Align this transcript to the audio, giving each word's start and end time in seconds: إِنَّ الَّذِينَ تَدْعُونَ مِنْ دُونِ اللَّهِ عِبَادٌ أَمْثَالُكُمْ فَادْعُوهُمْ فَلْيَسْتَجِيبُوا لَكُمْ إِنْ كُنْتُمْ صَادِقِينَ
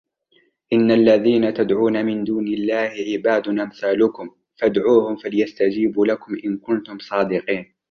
إِنَّ 0.73 0.91
الَّذِينَ 0.91 1.53
تَدْعُونَ 1.53 2.05
مِنْ 2.05 2.23
دُونِ 2.23 2.47
اللَّهِ 2.47 2.89
عِبَادٌ 3.13 3.47
أَمْثَالُكُمْ 3.47 4.29
فَادْعُوهُمْ 4.57 5.15
فَلْيَسْتَجِيبُوا 5.15 6.05
لَكُمْ 6.05 6.33
إِنْ 6.45 6.57
كُنْتُمْ 6.57 6.99
صَادِقِينَ 6.99 7.73